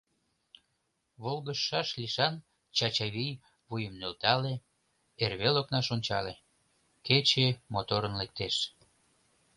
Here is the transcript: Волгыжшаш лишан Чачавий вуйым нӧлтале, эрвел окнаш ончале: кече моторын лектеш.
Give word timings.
Волгыжшаш 1.21 1.87
лишан 1.99 2.35
Чачавий 2.77 3.33
вуйым 3.67 3.93
нӧлтале, 3.99 4.53
эрвел 5.23 5.55
окнаш 5.61 5.87
ончале: 5.95 6.33
кече 7.05 7.47
моторын 7.73 8.13
лектеш. 8.21 8.55